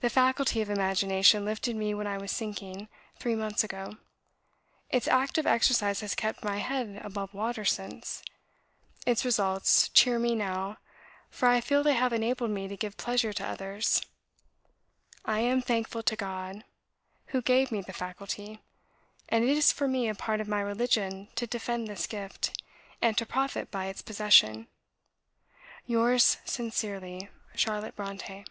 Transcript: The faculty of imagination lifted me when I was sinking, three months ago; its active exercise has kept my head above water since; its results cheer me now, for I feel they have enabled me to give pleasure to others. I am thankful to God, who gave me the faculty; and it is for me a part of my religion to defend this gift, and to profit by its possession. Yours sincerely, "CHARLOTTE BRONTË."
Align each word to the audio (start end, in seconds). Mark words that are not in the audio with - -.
The 0.00 0.08
faculty 0.10 0.60
of 0.60 0.70
imagination 0.70 1.44
lifted 1.44 1.74
me 1.74 1.92
when 1.92 2.06
I 2.06 2.18
was 2.18 2.30
sinking, 2.30 2.86
three 3.18 3.34
months 3.34 3.64
ago; 3.64 3.96
its 4.90 5.08
active 5.08 5.44
exercise 5.44 6.02
has 6.02 6.14
kept 6.14 6.44
my 6.44 6.58
head 6.58 7.00
above 7.04 7.34
water 7.34 7.64
since; 7.64 8.22
its 9.06 9.24
results 9.24 9.88
cheer 9.88 10.20
me 10.20 10.36
now, 10.36 10.76
for 11.30 11.48
I 11.48 11.60
feel 11.60 11.82
they 11.82 11.94
have 11.94 12.12
enabled 12.12 12.52
me 12.52 12.68
to 12.68 12.76
give 12.76 12.96
pleasure 12.96 13.32
to 13.32 13.44
others. 13.44 14.00
I 15.24 15.40
am 15.40 15.60
thankful 15.62 16.04
to 16.04 16.14
God, 16.14 16.62
who 17.32 17.42
gave 17.42 17.72
me 17.72 17.80
the 17.80 17.92
faculty; 17.92 18.60
and 19.28 19.42
it 19.42 19.50
is 19.56 19.72
for 19.72 19.88
me 19.88 20.08
a 20.08 20.14
part 20.14 20.40
of 20.40 20.46
my 20.46 20.60
religion 20.60 21.26
to 21.34 21.48
defend 21.48 21.88
this 21.88 22.06
gift, 22.06 22.62
and 23.02 23.18
to 23.18 23.26
profit 23.26 23.72
by 23.72 23.86
its 23.86 24.02
possession. 24.02 24.68
Yours 25.86 26.36
sincerely, 26.44 27.30
"CHARLOTTE 27.56 27.96
BRONTË." 27.96 28.44